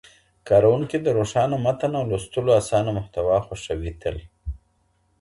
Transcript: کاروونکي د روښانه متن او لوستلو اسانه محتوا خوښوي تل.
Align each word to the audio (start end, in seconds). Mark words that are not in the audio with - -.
کاروونکي 0.47 0.97
د 1.01 1.07
روښانه 1.17 1.55
متن 1.65 1.91
او 1.99 2.03
لوستلو 2.11 2.51
اسانه 2.61 2.91
محتوا 2.97 3.37
خوښوي 3.45 3.91
تل. 4.01 4.15